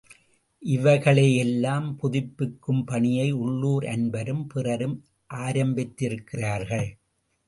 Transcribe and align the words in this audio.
இவைகளையெல்லாம் 0.61 1.97
புதுப்பிக்கும் 1.97 2.81
பணியை 2.85 3.31
உள்ளூர் 3.31 3.85
அன்பரும் 3.85 4.47
பிறரும் 4.47 4.97
ஆரம்பித்திருக்கிறார்கள். 5.33 6.89